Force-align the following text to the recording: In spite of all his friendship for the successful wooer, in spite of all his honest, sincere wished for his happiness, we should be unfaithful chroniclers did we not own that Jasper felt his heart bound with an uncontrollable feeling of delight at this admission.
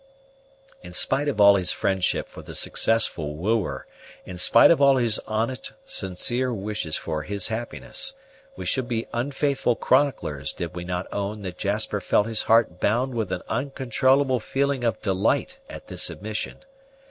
In 0.81 0.93
spite 0.93 1.27
of 1.27 1.39
all 1.39 1.57
his 1.57 1.71
friendship 1.71 2.27
for 2.27 2.41
the 2.41 2.55
successful 2.55 3.35
wooer, 3.35 3.85
in 4.25 4.35
spite 4.35 4.71
of 4.71 4.81
all 4.81 4.95
his 4.97 5.19
honest, 5.27 5.73
sincere 5.85 6.51
wished 6.51 6.97
for 6.97 7.21
his 7.21 7.49
happiness, 7.49 8.15
we 8.55 8.65
should 8.65 8.87
be 8.87 9.05
unfaithful 9.13 9.75
chroniclers 9.75 10.53
did 10.53 10.73
we 10.75 10.83
not 10.85 11.05
own 11.13 11.43
that 11.43 11.59
Jasper 11.59 12.01
felt 12.01 12.25
his 12.25 12.41
heart 12.41 12.79
bound 12.79 13.13
with 13.13 13.31
an 13.31 13.43
uncontrollable 13.47 14.39
feeling 14.39 14.83
of 14.83 14.99
delight 15.03 15.59
at 15.69 15.85
this 15.85 16.09
admission. 16.09 16.65